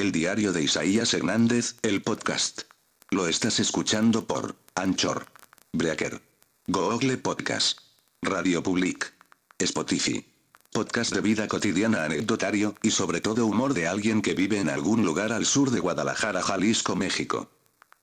[0.00, 2.62] El diario de Isaías Hernández, el podcast.
[3.10, 5.26] Lo estás escuchando por Anchor,
[5.74, 6.22] Breaker,
[6.66, 7.80] Google Podcast,
[8.22, 9.12] Radio Public,
[9.58, 10.24] Spotify.
[10.72, 15.04] Podcast de vida cotidiana anecdotario, y sobre todo humor de alguien que vive en algún
[15.04, 17.50] lugar al sur de Guadalajara, Jalisco, México.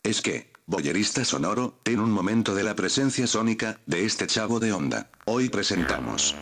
[0.04, 4.72] Es que, boyerista sonoro, en un momento de la presencia sónica, de este chavo de
[4.72, 6.36] onda, hoy presentamos.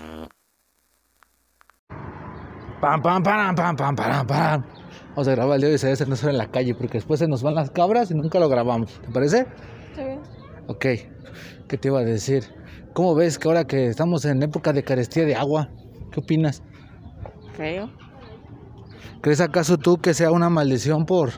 [2.82, 4.84] Pam, pam, pam, pam, pam, pam, pam.
[5.16, 7.41] Vamos a grabar el día de Isaías Hernández en la calle, porque después se nos
[7.41, 8.99] van las cabras y nunca lo grabamos.
[8.99, 9.48] ¿Te parece?
[9.95, 10.02] Sí.
[10.67, 10.85] Ok.
[11.70, 12.44] ¿Qué te iba a decir?
[12.91, 15.70] ¿Cómo ves que ahora que estamos en época de carestía de agua,
[16.12, 16.63] qué opinas?
[17.54, 17.90] Feo.
[19.21, 21.29] ¿Crees acaso tú que sea una maldición por,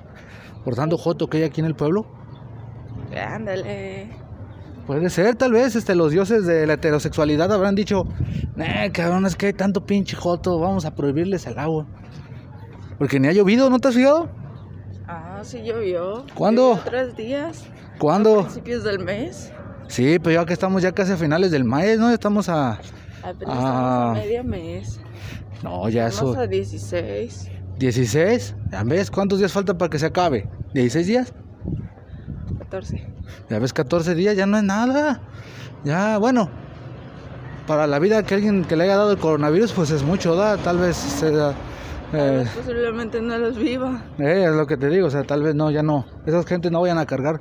[0.66, 2.08] por tanto joto que hay aquí en el pueblo?
[3.16, 4.10] Ándale.
[4.88, 8.06] Puede ser, tal vez, este, los dioses de la heterosexualidad habrán dicho,
[8.58, 11.86] eh, cabrón, es que hay tanto pinche joto, vamos a prohibirles el agua.
[12.98, 14.30] Porque ni ha llovido, ¿no te has fijado?
[15.08, 16.26] Ah, sí llovió.
[16.34, 16.76] ¿Cuándo?
[16.76, 17.66] Llovió tres días.
[17.96, 18.42] A ¿Cuándo?
[18.42, 19.52] principios del mes.
[19.88, 22.10] Sí, pero ya que estamos ya casi a finales del mes, ¿no?
[22.10, 22.80] Estamos a...
[23.24, 25.00] Apenas estamos a medio mes.
[25.64, 26.42] No, ya Estamos eso...
[26.42, 27.52] a 16.
[27.80, 30.50] 16, ¿ya ves cuántos días falta para que se acabe?
[30.74, 31.34] ¿16 días?
[32.60, 33.08] 14.
[33.50, 35.22] Ya ves 14 días, ya no es nada.
[35.84, 36.50] Ya, bueno,
[37.66, 40.58] para la vida que alguien que le haya dado el coronavirus, pues es mucho, ¿da?
[40.58, 41.54] Tal vez sea...
[42.14, 44.02] eh, Posiblemente no los viva.
[44.20, 46.06] Eh, es lo que te digo, o sea, tal vez no, ya no.
[46.26, 47.40] Esas gente no vayan a cargar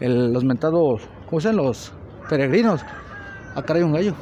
[0.00, 1.52] el- los mentados, ¿cómo se?
[1.52, 1.92] Los
[2.28, 2.82] peregrinos.
[3.54, 4.14] Acá hay un gallo.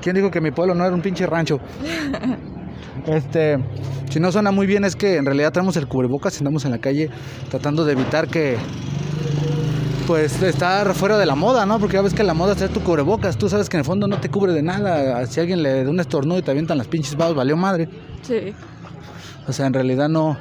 [0.00, 1.58] ¿Quién dijo que mi pueblo no era un pinche rancho?
[3.06, 3.58] Este,
[4.10, 6.72] si no suena muy bien es que en realidad traemos el cubrebocas y andamos en
[6.72, 7.08] la calle
[7.50, 8.56] tratando de evitar que,
[10.06, 11.78] pues, estar fuera de la moda, ¿no?
[11.78, 13.36] Porque ya ves que la moda es tu cubrebocas.
[13.36, 15.24] Tú sabes que en el fondo no te cubre de nada.
[15.26, 17.88] Si alguien le da un estornudo y te avientan las pinches babas, valió madre.
[18.22, 18.54] Sí.
[19.46, 20.38] O sea, en realidad no,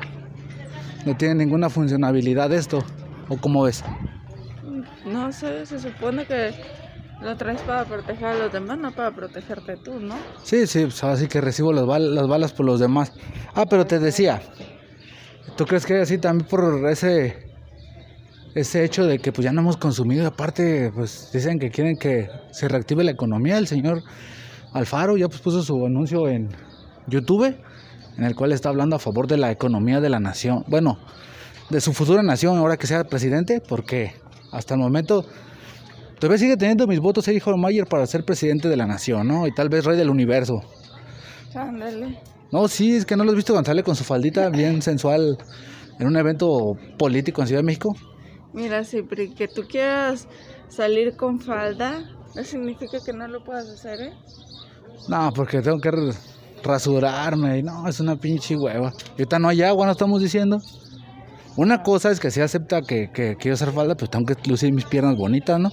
[1.06, 2.84] no tiene ninguna funcionabilidad esto.
[3.30, 3.84] ¿O cómo ves?
[5.06, 6.54] No sé, se supone que
[7.22, 10.16] lo traes para proteger a los demás, no para protegerte tú, ¿no?
[10.44, 13.14] Sí, sí, pues así que recibo las, bal- las balas por los demás.
[13.54, 14.42] Ah, pero te decía,
[15.56, 17.51] ¿tú crees que así también por ese
[18.56, 22.28] ese hecho de que pues ya no hemos consumido aparte pues dicen que quieren que
[22.52, 23.58] se reactive la economía?
[23.58, 24.04] El señor
[24.74, 26.50] Alfaro ya pues puso su anuncio en
[27.08, 27.56] YouTube
[28.18, 30.64] en el cual está hablando a favor de la economía de la nación.
[30.68, 30.98] Bueno,
[31.70, 34.14] de su futura nación ahora que sea presidente, porque
[34.52, 35.26] hasta el momento
[36.20, 39.28] todavía sigue teniendo mis votos el hijo de Mayer para ser presidente de la nación,
[39.28, 39.48] ¿no?
[39.48, 40.62] Y tal vez rey del universo.
[41.56, 42.20] Ándale.
[42.52, 45.38] No, sí, es que no lo has visto sale con su faldita bien sensual
[46.00, 47.96] en un evento político en Ciudad de México.
[48.54, 50.28] Mira, si pri- que tú quieras
[50.70, 52.04] salir con falda,
[52.36, 54.14] no significa que no lo puedas hacer, ¿eh?
[55.08, 55.92] No, porque tengo que
[56.64, 57.60] rasurarme.
[57.60, 58.92] y No, es una pinche hueva.
[59.18, 60.60] Y ahorita no hay agua, no estamos diciendo.
[61.58, 64.72] Una cosa es que si acepta que, que quiero hacer falda, pues tengo que lucir
[64.74, 65.70] mis piernas bonitas, ¿no?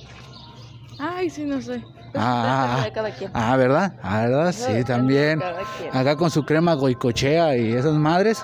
[0.99, 1.85] Ay, sí, no sé.
[2.15, 3.31] Ah, cada quien.
[3.35, 3.93] Ah, ¿verdad?
[4.03, 4.53] Ah, ¿verdad?
[4.53, 5.39] Sí, también.
[5.39, 6.01] cada.
[6.01, 8.43] Acá con su crema goicochea y esas madres.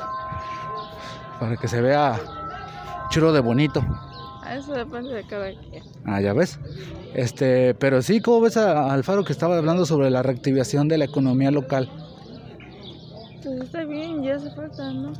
[1.40, 2.20] Para que se vea
[3.10, 3.82] chulo de bonito.
[4.52, 5.82] Eso depende de cada quien.
[6.04, 6.58] Ah, ya ves.
[7.14, 11.04] Este, pero sí, ¿cómo ves a, Alfaro que estaba hablando sobre la reactivación de la
[11.04, 11.88] economía local?
[13.42, 15.12] Pues está bien, ya hace falta, ¿no?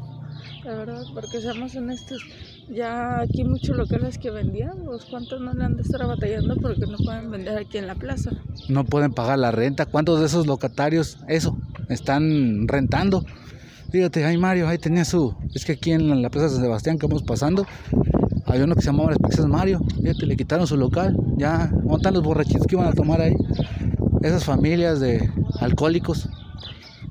[0.65, 2.23] La verdad, porque seamos honestos,
[2.71, 6.97] ya aquí muchos locales que vendíamos, ¿cuántos no le han de estar batallando porque no
[6.97, 8.31] pueden vender aquí en la plaza?
[8.69, 9.85] No pueden pagar la renta.
[9.85, 11.59] ¿Cuántos de esos locatarios, eso,
[11.91, 13.25] están rentando?
[13.91, 15.37] Fíjate, ay Mario, ahí tenía su...
[15.55, 17.67] Es que aquí en la Plaza San Sebastián que vamos pasando,
[18.55, 19.81] hay uno que se llamaba Las Pizzas Mario.
[20.01, 21.17] Fíjate, le quitaron su local.
[21.37, 23.35] Ya, montan los borrachitos que iban a tomar ahí.
[24.23, 25.29] Esas familias de
[25.61, 26.29] alcohólicos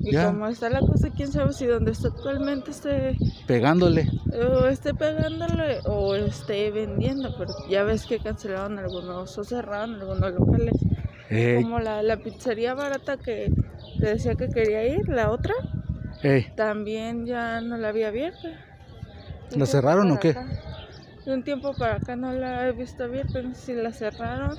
[0.00, 0.30] Y Ya.
[0.30, 4.08] como está la cosa, quién sabe si donde está actualmente esté, pegándole.
[4.32, 10.32] o esté pegándole o esté vendiendo, pero ya ves que cancelaron algunos o cerraron algunos
[10.32, 10.74] locales.
[11.30, 13.50] Ey, Como la, la pizzería barata que
[14.00, 15.54] te decía que quería ir, la otra,
[16.22, 18.48] ey, también ya no la había abierta.
[19.56, 20.28] ¿La cerraron o para qué?
[20.30, 20.73] acá.
[21.24, 24.56] De un tiempo para acá no la he visto no sé si la cerraron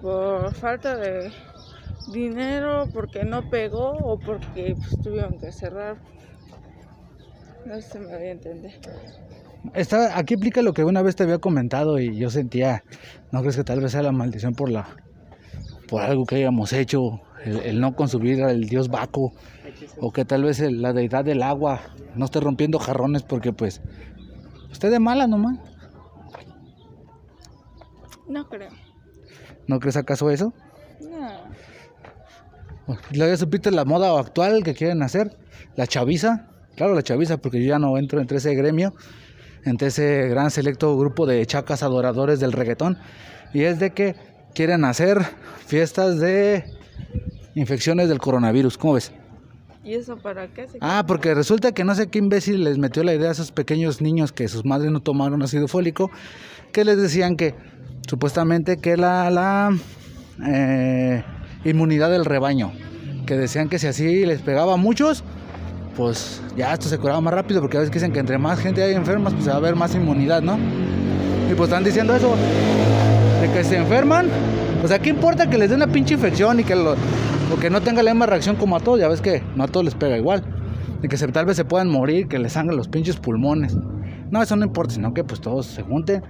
[0.00, 1.30] por falta de
[2.12, 5.96] dinero, porque no pegó o porque pues, tuvieron que cerrar.
[7.64, 8.72] No si me voy a entender.
[9.74, 12.82] Está, aquí aplica lo que una vez te había comentado y yo sentía,
[13.30, 14.88] ¿no crees que tal vez sea la maldición por la
[15.88, 19.34] por algo que hayamos hecho, el, no consumir al dios Baco,
[20.00, 21.80] o que tal vez la deidad del agua
[22.16, 23.82] no esté rompiendo jarrones porque pues
[24.72, 25.58] esté de mala nomás?
[28.32, 28.70] No creo.
[29.66, 30.54] ¿No crees acaso eso?
[31.00, 32.96] No.
[33.12, 35.36] ¿Ya supiste la moda actual que quieren hacer?
[35.76, 38.94] La chaviza, Claro, la chaviza, porque yo ya no entro entre ese gremio,
[39.64, 42.98] entre ese gran selecto grupo de chacas adoradores del reggaetón.
[43.52, 44.16] Y es de que
[44.54, 45.18] quieren hacer
[45.66, 46.64] fiestas de
[47.54, 48.78] infecciones del coronavirus.
[48.78, 49.12] ¿Cómo ves?
[49.84, 50.66] ¿Y eso para qué?
[50.68, 53.52] se Ah, porque resulta que no sé qué imbécil les metió la idea a esos
[53.52, 56.10] pequeños niños que sus madres no tomaron ácido fólico,
[56.72, 57.54] que les decían que
[58.06, 59.70] supuestamente que la, la
[60.46, 61.22] eh,
[61.64, 62.72] inmunidad del rebaño,
[63.26, 65.24] que decían que si así les pegaba a muchos,
[65.96, 68.82] pues ya esto se curaba más rápido, porque a veces dicen que entre más gente
[68.82, 70.58] hay enfermas, pues se va a ver más inmunidad, ¿no?
[71.50, 72.34] Y pues están diciendo eso,
[73.40, 74.28] de que se enferman,
[74.82, 77.70] o sea, ¿qué importa que les dé una pinche infección y que lo, o que
[77.70, 78.98] no tenga la misma reacción como a todos?
[78.98, 80.42] Ya ves que no a todos les pega igual.
[81.02, 83.76] Y que se, tal vez se puedan morir, que les sangren los pinches pulmones.
[84.30, 86.22] No, eso no importa, sino que pues todos se junten.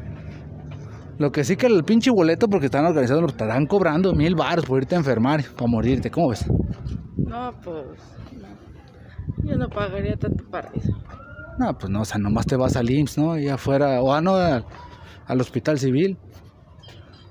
[1.22, 4.64] Lo que sí que el pinche boleto, porque están organizados, lo estarán cobrando mil baros
[4.66, 6.10] por irte a enfermar, para morirte.
[6.10, 6.44] ¿Cómo ves?
[7.16, 7.84] No, pues.
[8.32, 9.48] No.
[9.48, 10.90] Yo no pagaría tanto para eso.
[11.60, 13.38] No, pues no, o sea, nomás te vas al IMSS, ¿no?
[13.38, 14.64] Y afuera, o ah, no, al,
[15.26, 16.18] al hospital civil,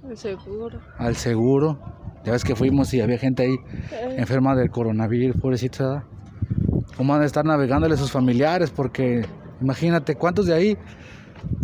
[0.09, 0.79] El seguro.
[0.97, 1.77] al seguro.
[2.23, 3.55] Ya ves que fuimos y había gente ahí
[3.91, 6.05] Eh, enferma del coronavirus, pobrecita.
[6.95, 8.69] ¿Cómo van a estar navegándole sus familiares?
[8.71, 9.25] Porque
[9.59, 10.77] imagínate cuántos de ahí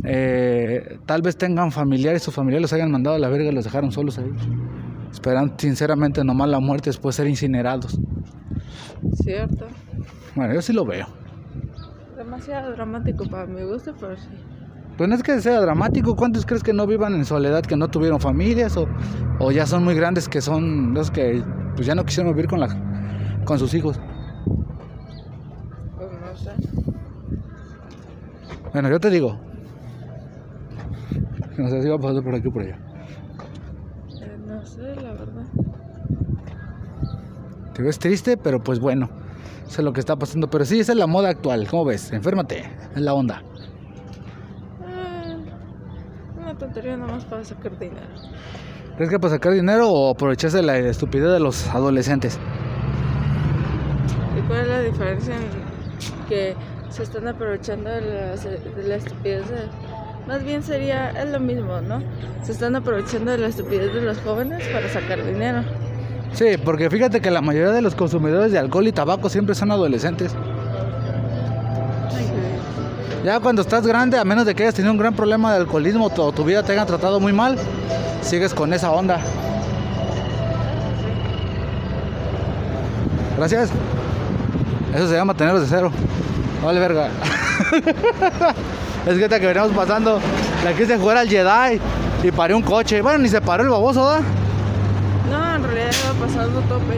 [0.04, 3.64] eh, tal vez tengan familiares, sus familiares los hayan mandado a la verga y los
[3.66, 4.32] dejaron solos ahí.
[5.12, 8.00] Esperan sinceramente nomás la muerte después de ser incinerados.
[9.24, 9.68] Cierto.
[10.36, 11.08] Bueno, yo sí lo veo.
[12.16, 14.30] Demasiado dramático para mi gusto, pero sí.
[14.98, 17.88] Pues no es que sea dramático, ¿cuántos crees que no vivan en soledad, que no
[17.88, 18.88] tuvieron familias o,
[19.40, 21.44] o ya son muy grandes que son los que
[21.76, 22.68] pues ya no quisieron vivir con, la,
[23.46, 24.00] con sus hijos?
[25.98, 26.52] Pues no sé.
[28.74, 29.47] Bueno, yo te digo.
[31.58, 32.78] No sé si va a pasar por aquí o por allá.
[34.22, 35.44] Eh, no sé, la verdad.
[37.74, 39.10] Te ves triste, pero pues bueno,
[39.68, 40.48] eso es lo que está pasando.
[40.48, 41.68] Pero sí, esa es la moda actual.
[41.68, 42.12] ¿Cómo ves?
[42.12, 42.64] Enférmate,
[42.96, 43.42] es la onda.
[44.88, 45.38] Eh,
[46.40, 48.08] una tontería nomás para sacar dinero.
[48.96, 52.40] ¿Crees que para sacar dinero o aprovecharse de la estupidez de los adolescentes?
[54.38, 56.56] ¿Y cuál es la diferencia en que
[56.90, 59.87] se están aprovechando de la, de la estupidez de...
[60.28, 62.02] Más bien sería, es lo mismo, ¿no?
[62.44, 65.64] Se están aprovechando de la estupidez de los jóvenes para sacar dinero.
[66.34, 69.72] Sí, porque fíjate que la mayoría de los consumidores de alcohol y tabaco siempre son
[69.72, 70.36] adolescentes.
[73.24, 76.12] Ya cuando estás grande, a menos de que hayas tenido un gran problema de alcoholismo
[76.16, 77.58] o tu vida te hayan tratado muy mal,
[78.22, 79.20] sigues con esa onda.
[83.38, 83.70] Gracias.
[84.94, 85.92] Eso se llama tenerlos de cero.
[86.64, 87.10] Vale, verga.
[89.12, 90.20] es que ahorita que veníamos pasando,
[90.64, 91.80] la quise jugar al Jedi
[92.24, 93.02] y paré un coche.
[93.02, 94.20] Bueno, ni se paró el baboso, ¿da?
[95.32, 96.98] No, en realidad iba pasando tope.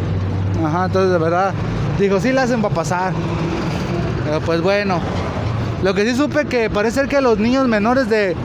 [0.66, 1.54] Ajá, entonces de verdad,
[2.00, 3.14] dijo, sí la hacen para pasar.
[4.26, 5.00] Pero pues bueno,
[5.84, 8.36] lo que sí supe que parece ser que los niños menores de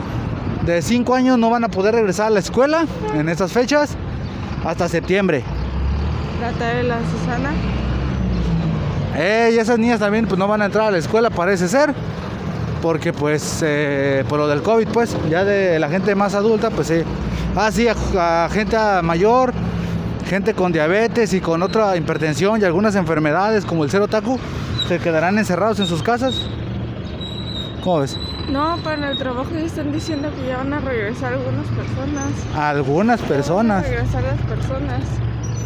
[0.80, 3.96] 5 años no van a poder regresar a la escuela en estas fechas
[4.64, 5.42] hasta septiembre.
[6.40, 7.50] La de la Susana.
[9.16, 11.94] Eh, y esas niñas también pues no van a entrar a la escuela parece ser.
[12.84, 16.88] Porque pues eh, por lo del COVID pues ya de la gente más adulta pues
[16.88, 17.02] sí.
[17.56, 19.54] Ah sí, a, a gente mayor,
[20.28, 24.38] gente con diabetes y con otra hipertensión y algunas enfermedades como el cero taku
[24.86, 26.46] se quedarán encerrados en sus casas.
[27.82, 28.18] ¿Cómo ves?
[28.50, 32.32] No, para el trabajo ya están diciendo que ya van a regresar algunas personas.
[32.54, 33.82] Algunas personas.
[33.82, 35.00] Van a regresar las personas.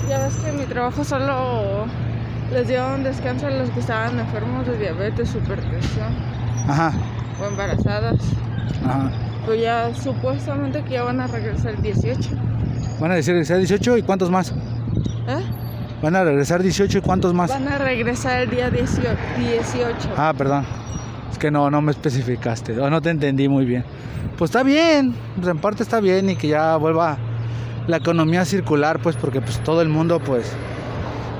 [0.09, 1.85] Ya ves que en mi trabajo solo
[2.53, 6.38] les dieron descanso a los que estaban enfermos de diabetes, hipertensión
[6.69, 6.93] Ajá,
[7.41, 8.21] o embarazadas.
[8.85, 9.11] ajá.
[9.47, 12.31] Pues ya supuestamente que ya van a regresar el 18.
[13.01, 14.51] Van a sea 18 y cuántos más.
[14.51, 15.43] ¿Eh?
[16.03, 17.49] Van a regresar 18 y cuántos más.
[17.49, 19.09] Van a regresar el día 18.
[19.39, 20.11] 18.
[20.17, 20.67] Ah, perdón.
[21.33, 22.79] Es que no, no me especificaste.
[22.79, 23.85] O no te entendí muy bien.
[24.37, 25.15] Pues está bien.
[25.37, 27.17] Pues en parte está bien y que ya vuelva
[27.87, 30.53] la economía circular, pues porque pues todo el mundo, pues,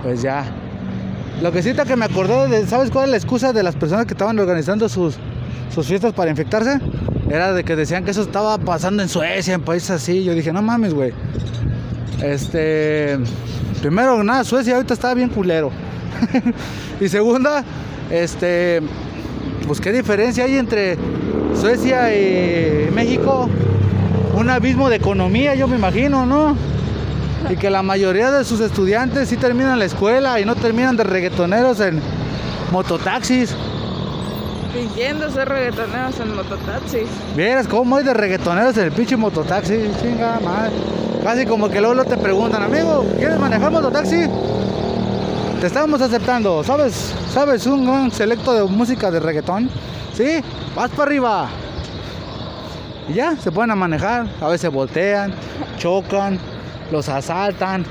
[0.03, 0.45] pues ya.
[1.43, 4.07] Lo que sí que me acordé de, ¿sabes cuál es la excusa de las personas
[4.07, 5.17] que estaban organizando sus,
[5.73, 6.81] sus fiestas para infectarse?
[7.31, 10.25] Era de que decían que eso estaba pasando en Suecia, en países así.
[10.25, 11.13] Yo dije, no mames, güey.
[12.23, 13.19] Este.
[13.81, 15.71] Primero, nada, Suecia ahorita estaba bien culero.
[17.01, 17.63] y segunda,
[18.11, 18.81] este.
[19.67, 20.97] Pues qué diferencia hay entre
[21.55, 23.49] Suecia y México.
[24.35, 26.57] Un abismo de economía, yo me imagino, ¿no?
[27.51, 31.05] Y que la mayoría de sus estudiantes sí terminan la escuela y no terminan de
[31.05, 32.01] reggaetoneros en
[32.73, 33.55] mototaxis.
[34.73, 37.09] Fingiendo ser reggaetoneros en mototaxis.
[37.37, 40.73] Vieras cómo hay de reggaetoneros en el pinche mototaxi, chinga madre.
[41.23, 44.27] Casi como que luego, luego te preguntan, amigo, ¿quieres manejar mototaxi?
[45.61, 46.63] te estábamos aceptando.
[46.63, 47.13] ¿Sabes?
[47.33, 49.69] ¿Sabes un gran selecto de música de reggaetón?
[50.15, 50.41] ¿Sí?
[50.75, 51.49] Vas para arriba.
[53.09, 54.27] Y ya, se pueden a manejar.
[54.41, 55.33] A veces voltean,
[55.77, 56.39] chocan,
[56.91, 57.85] los asaltan.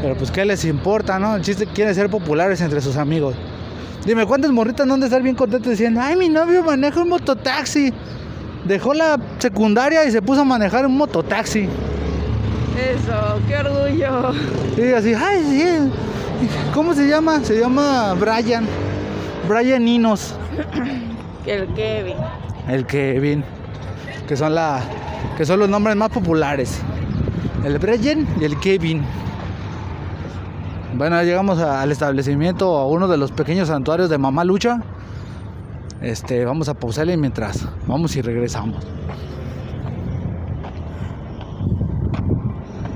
[0.00, 1.36] Pero pues qué les importa, ¿no?
[1.36, 3.36] El chiste quiere ser populares entre sus amigos.
[4.04, 7.08] Dime, ¿cuántas morritas no han de estar bien contentas diciendo, ay, mi novio maneja un
[7.08, 7.92] mototaxi?
[8.64, 11.68] Dejó la secundaria y se puso a manejar un mototaxi.
[12.76, 14.32] Eso, qué orgullo.
[14.76, 16.48] Y así, ay, sí.
[16.74, 17.44] ¿Cómo se llama?
[17.44, 18.66] Se llama Brian.
[19.48, 20.34] Brian Ninos.
[21.46, 22.16] El Kevin.
[22.68, 23.44] El Kevin.
[24.26, 24.80] Que son la
[25.36, 26.80] que son los nombres más populares.
[27.64, 29.02] El Breyen y el Kevin.
[30.94, 34.82] Bueno, llegamos al establecimiento, a uno de los pequeños santuarios de Mamá Lucha.
[36.00, 38.84] Este, vamos a pausarle mientras vamos y regresamos.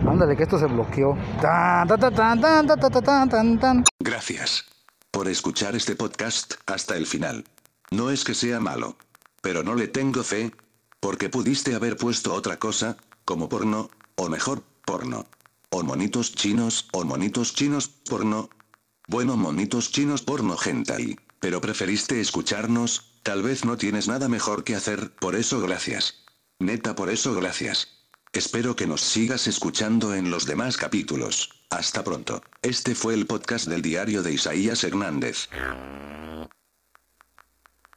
[0.08, 1.16] Ándale, que esto se bloqueó.
[4.00, 4.64] Gracias
[5.10, 7.44] por escuchar este podcast hasta el final.
[7.90, 8.96] No es que sea malo,
[9.40, 10.52] pero no le tengo fe
[11.00, 15.26] porque pudiste haber puesto otra cosa, como porno, o mejor, porno.
[15.70, 18.48] O monitos chinos, o monitos chinos, porno.
[19.08, 24.74] Bueno, monitos chinos porno hentai, pero preferiste escucharnos, tal vez no tienes nada mejor que
[24.74, 26.24] hacer, por eso gracias.
[26.58, 27.88] Neta, por eso gracias.
[28.32, 31.50] Espero que nos sigas escuchando en los demás capítulos.
[31.70, 32.42] Hasta pronto.
[32.62, 35.48] Este fue el podcast del diario de Isaías Hernández.